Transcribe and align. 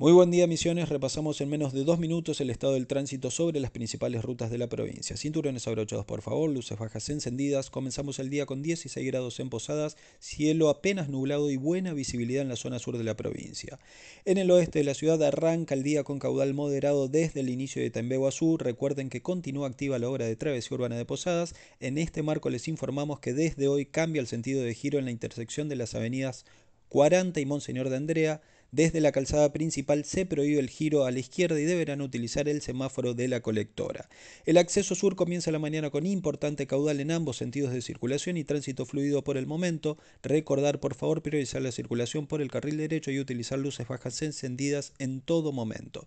Muy 0.00 0.12
buen 0.12 0.30
día 0.30 0.46
Misiones, 0.46 0.88
repasamos 0.88 1.42
en 1.42 1.50
menos 1.50 1.74
de 1.74 1.84
dos 1.84 1.98
minutos 1.98 2.40
el 2.40 2.48
estado 2.48 2.72
del 2.72 2.86
tránsito 2.86 3.30
sobre 3.30 3.60
las 3.60 3.70
principales 3.70 4.24
rutas 4.24 4.50
de 4.50 4.56
la 4.56 4.66
provincia. 4.66 5.14
Cinturones 5.14 5.68
abrochados 5.68 6.06
por 6.06 6.22
favor, 6.22 6.48
luces 6.48 6.78
bajas 6.78 7.10
encendidas, 7.10 7.68
comenzamos 7.68 8.18
el 8.18 8.30
día 8.30 8.46
con 8.46 8.62
16 8.62 9.06
grados 9.06 9.38
en 9.40 9.50
Posadas, 9.50 9.98
cielo 10.18 10.70
apenas 10.70 11.10
nublado 11.10 11.50
y 11.50 11.58
buena 11.58 11.92
visibilidad 11.92 12.40
en 12.40 12.48
la 12.48 12.56
zona 12.56 12.78
sur 12.78 12.96
de 12.96 13.04
la 13.04 13.14
provincia. 13.14 13.78
En 14.24 14.38
el 14.38 14.50
oeste 14.50 14.78
de 14.78 14.86
la 14.86 14.94
ciudad 14.94 15.22
arranca 15.22 15.74
el 15.74 15.82
día 15.82 16.02
con 16.02 16.18
caudal 16.18 16.54
moderado 16.54 17.08
desde 17.08 17.40
el 17.40 17.50
inicio 17.50 17.82
de 17.82 17.90
Tembeguazú, 17.90 18.56
recuerden 18.56 19.10
que 19.10 19.20
continúa 19.20 19.68
activa 19.68 19.98
la 19.98 20.08
obra 20.08 20.24
de 20.24 20.34
travesía 20.34 20.76
urbana 20.76 20.96
de 20.96 21.04
Posadas, 21.04 21.54
en 21.78 21.98
este 21.98 22.22
marco 22.22 22.48
les 22.48 22.68
informamos 22.68 23.20
que 23.20 23.34
desde 23.34 23.68
hoy 23.68 23.84
cambia 23.84 24.20
el 24.20 24.28
sentido 24.28 24.62
de 24.62 24.72
giro 24.72 24.98
en 24.98 25.04
la 25.04 25.10
intersección 25.10 25.68
de 25.68 25.76
las 25.76 25.94
avenidas 25.94 26.46
40 26.88 27.38
y 27.38 27.46
Monseñor 27.46 27.88
de 27.88 27.96
Andrea, 27.96 28.40
desde 28.72 29.00
la 29.00 29.12
calzada 29.12 29.52
principal 29.52 30.04
se 30.04 30.26
prohíbe 30.26 30.60
el 30.60 30.70
giro 30.70 31.04
a 31.04 31.10
la 31.10 31.18
izquierda 31.18 31.60
y 31.60 31.64
deberán 31.64 32.00
utilizar 32.00 32.48
el 32.48 32.62
semáforo 32.62 33.14
de 33.14 33.26
la 33.26 33.40
colectora. 33.40 34.08
El 34.46 34.58
acceso 34.58 34.94
sur 34.94 35.16
comienza 35.16 35.50
la 35.50 35.58
mañana 35.58 35.90
con 35.90 36.06
importante 36.06 36.66
caudal 36.66 37.00
en 37.00 37.10
ambos 37.10 37.36
sentidos 37.36 37.72
de 37.72 37.82
circulación 37.82 38.36
y 38.36 38.44
tránsito 38.44 38.86
fluido 38.86 39.24
por 39.24 39.36
el 39.36 39.46
momento. 39.46 39.98
Recordar 40.22 40.78
por 40.78 40.94
favor 40.94 41.22
priorizar 41.22 41.62
la 41.62 41.72
circulación 41.72 42.26
por 42.26 42.40
el 42.40 42.50
carril 42.50 42.76
derecho 42.76 43.10
y 43.10 43.18
utilizar 43.18 43.58
luces 43.58 43.88
bajas 43.88 44.22
encendidas 44.22 44.92
en 44.98 45.20
todo 45.20 45.52
momento. 45.52 46.06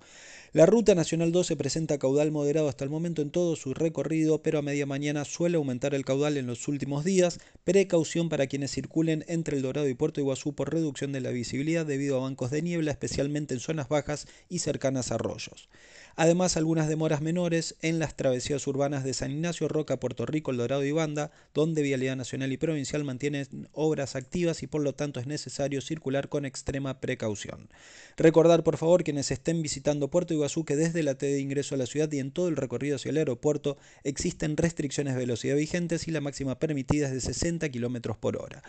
La 0.53 0.65
ruta 0.65 0.95
nacional 0.95 1.31
12 1.31 1.55
presenta 1.57 1.97
caudal 1.97 2.31
moderado 2.31 2.69
hasta 2.69 2.83
el 2.83 2.91
momento 2.91 3.21
en 3.21 3.31
todo 3.31 3.55
su 3.55 3.73
recorrido, 3.73 4.41
pero 4.41 4.59
a 4.59 4.61
media 4.61 4.85
mañana 4.85 5.25
suele 5.25 5.57
aumentar 5.57 5.95
el 5.95 6.05
caudal 6.05 6.37
en 6.37 6.47
los 6.47 6.67
últimos 6.67 7.03
días. 7.03 7.39
Precaución 7.63 8.29
para 8.29 8.47
quienes 8.47 8.71
circulen 8.71 9.25
entre 9.27 9.57
el 9.57 9.63
Dorado 9.63 9.89
y 9.89 9.95
Puerto 9.95 10.21
Iguazú 10.21 10.53
por 10.53 10.71
reducción 10.71 11.11
de 11.11 11.21
la 11.21 11.31
visibilidad 11.31 11.85
debido 11.85 12.17
a 12.17 12.21
bancos 12.21 12.51
de 12.53 12.61
niebla, 12.61 12.91
especialmente 12.91 13.53
en 13.53 13.59
zonas 13.59 13.89
bajas 13.89 14.27
y 14.47 14.59
cercanas 14.59 15.11
a 15.11 15.15
arroyos. 15.15 15.67
Además, 16.15 16.57
algunas 16.57 16.87
demoras 16.87 17.21
menores 17.21 17.75
en 17.81 17.97
las 17.97 18.15
travesías 18.15 18.67
urbanas 18.67 19.03
de 19.03 19.15
San 19.15 19.31
Ignacio, 19.31 19.67
Roca, 19.67 19.99
Puerto 19.99 20.27
Rico, 20.27 20.51
El 20.51 20.57
Dorado 20.57 20.85
y 20.85 20.91
Banda, 20.91 21.31
donde 21.55 21.81
Vialidad 21.81 22.15
Nacional 22.15 22.51
y 22.51 22.57
Provincial 22.57 23.03
mantienen 23.03 23.67
obras 23.71 24.15
activas 24.15 24.61
y 24.61 24.67
por 24.67 24.83
lo 24.83 24.93
tanto 24.93 25.19
es 25.19 25.25
necesario 25.25 25.81
circular 25.81 26.29
con 26.29 26.45
extrema 26.45 26.99
precaución. 26.99 27.67
Recordar, 28.15 28.63
por 28.63 28.77
favor, 28.77 29.03
quienes 29.03 29.31
estén 29.31 29.63
visitando 29.63 30.11
Puerto 30.11 30.35
Iguazú 30.35 30.65
que 30.65 30.75
desde 30.75 31.01
la 31.01 31.15
T 31.15 31.25
de 31.25 31.39
ingreso 31.39 31.73
a 31.73 31.79
la 31.79 31.87
ciudad 31.87 32.11
y 32.11 32.19
en 32.19 32.31
todo 32.31 32.47
el 32.47 32.57
recorrido 32.57 32.97
hacia 32.97 33.09
el 33.09 33.17
aeropuerto 33.17 33.77
existen 34.03 34.55
restricciones 34.55 35.15
de 35.15 35.21
velocidad 35.21 35.55
vigentes 35.55 36.07
y 36.07 36.11
la 36.11 36.21
máxima 36.21 36.59
permitida 36.59 37.07
es 37.07 37.13
de 37.13 37.21
60 37.21 37.69
km 37.69 38.15
por 38.17 38.37
hora. 38.37 38.61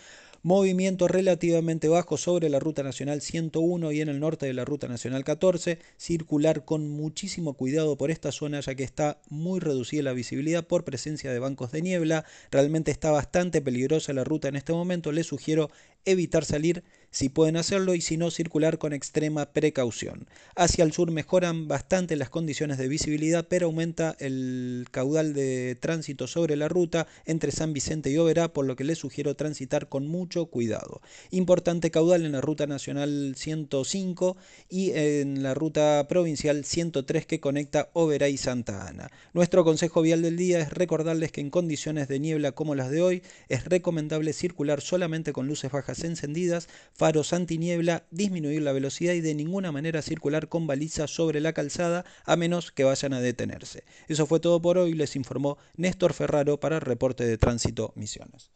Movimiento 0.47 1.09
relativamente 1.09 1.89
bajo 1.89 2.19
sobre 2.19 2.51
la 2.51 2.61
Ruta 2.61 2.83
Nacional 2.83 3.23
101 3.23 3.93
y 3.93 4.03
en 4.03 4.11
el 4.11 4.21
norte 4.21 4.45
de 4.45 4.53
la 4.53 4.67
Ruta 4.67 4.89
Nacional 4.89 5.25
14. 5.25 5.79
Circular 5.97 6.67
con 6.67 6.87
muchísimo 6.91 7.55
cuidado 7.55 7.97
por 7.97 8.11
esta 8.11 8.31
zona 8.31 8.61
ya 8.61 8.75
que 8.75 8.85
está 8.85 9.23
muy 9.31 9.59
reducida 9.59 10.03
la 10.03 10.13
visibilidad 10.13 10.67
por 10.67 10.85
presencia 10.85 11.33
de 11.33 11.39
bancos 11.39 11.73
de 11.73 11.81
niebla. 11.81 12.27
Realmente 12.51 12.91
está 12.91 13.11
bastante 13.11 13.63
peligrosa 13.63 14.13
la 14.13 14.23
ruta 14.23 14.49
en 14.49 14.57
este 14.57 14.75
momento. 14.75 15.13
Les 15.13 15.29
sugiero 15.29 15.71
evitar 16.05 16.45
salir 16.45 16.85
si 17.15 17.29
pueden 17.29 17.57
hacerlo 17.57 17.95
y 17.95 18.01
si 18.01 18.17
no 18.17 18.33
circular 18.33 18.79
con 18.79 18.93
extrema 18.93 19.53
precaución. 19.53 20.27
Hacia 20.57 20.83
el 20.83 20.93
sur 20.93 21.13
mejoran 21.13 21.69
bastante 21.69 22.17
las 22.17 22.29
condiciones 22.29 22.77
de 22.77 22.89
visibilidad, 22.89 23.47
pero 23.49 23.67
aumenta 23.67 24.17
el 24.19 24.87
caudal 24.91 25.33
de 25.33 25.77
tránsito 25.77 26.27
sobre 26.27 26.57
la 26.57 26.67
ruta 26.67 27.07
entre 27.25 27.53
San 27.53 27.73
Vicente 27.73 28.11
y 28.11 28.19
Oberá, 28.19 28.53
por 28.53 28.67
lo 28.67 28.75
que 28.75 28.83
les 28.83 28.99
sugiero 28.99 29.37
transitar 29.37 29.89
con 29.89 30.09
mucho 30.09 30.47
cuidado. 30.47 31.03
Importante 31.31 31.93
caudal 31.93 32.27
en 32.27 32.33
la 32.33 32.41
ruta 32.41 32.67
nacional 32.67 33.35
105 33.37 34.37
y 34.69 34.91
en 34.91 35.45
la 35.45 35.55
ruta 35.55 36.07
provincial 36.09 36.65
103 36.65 37.27
que 37.27 37.39
conecta 37.39 37.91
Oberá 37.93 38.29
y 38.29 38.39
Santa 38.39 38.89
Ana. 38.89 39.09
Nuestro 39.35 39.63
consejo 39.63 40.03
vial 40.03 40.23
del 40.23 40.37
día 40.37 40.59
es 40.59 40.71
recordarles 40.71 41.31
que 41.31 41.43
en 41.43 41.51
condiciones 41.51 42.09
de 42.09 42.19
niebla 42.19 42.51
como 42.51 42.75
las 42.75 42.91
de 42.91 43.03
hoy 43.03 43.23
es 43.49 43.67
recomendable 43.67 44.33
circular 44.33 44.81
solamente 44.81 45.33
con 45.33 45.47
luces 45.47 45.71
bajas 45.71 45.94
encendidas, 46.03 46.69
faros 46.93 47.33
antiniebla, 47.33 48.07
disminuir 48.11 48.63
la 48.63 48.73
velocidad 48.73 49.13
y 49.13 49.21
de 49.21 49.35
ninguna 49.35 49.71
manera 49.71 50.03
circular 50.03 50.49
con 50.49 50.67
balizas 50.67 51.11
sobre 51.11 51.41
la 51.41 51.53
calzada 51.53 52.05
a 52.25 52.37
menos 52.37 52.73
que 52.73 52.85
vayan 52.85 53.13
a 53.13 53.21
detenerse. 53.21 53.85
Eso 54.09 54.27
fue 54.27 54.41
todo 54.41 54.61
por 54.61 54.79
hoy, 54.79 54.95
les 54.95 55.15
informó 55.15 55.59
Néstor 55.77 56.15
Ferraro 56.15 56.59
para 56.59 56.77
el 56.77 56.83
reporte 56.83 57.25
de 57.25 57.39
Tránsito 57.39 57.93
Misiones. 57.95 58.55